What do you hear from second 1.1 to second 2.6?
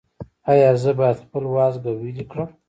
خپل وازګه ویلې کړم؟